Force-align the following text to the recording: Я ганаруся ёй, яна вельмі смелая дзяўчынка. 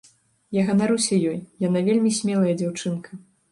Я 0.59 0.63
ганаруся 0.69 1.19
ёй, 1.33 1.37
яна 1.67 1.85
вельмі 1.91 2.17
смелая 2.23 2.53
дзяўчынка. 2.65 3.25